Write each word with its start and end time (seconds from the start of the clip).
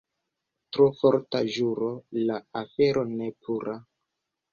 Tro 0.77 0.85
forta 1.01 1.41
ĵuro— 1.57 1.89
la 2.31 2.39
afero 2.61 3.05
ne 3.13 3.29
pura. 3.45 3.77